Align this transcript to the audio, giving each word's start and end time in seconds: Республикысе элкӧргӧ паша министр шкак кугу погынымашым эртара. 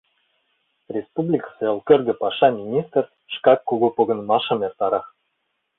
Республикысе 0.95 1.63
элкӧргӧ 1.71 2.13
паша 2.21 2.47
министр 2.59 3.03
шкак 3.33 3.59
кугу 3.67 3.87
погынымашым 3.95 4.59
эртара. 4.67 5.01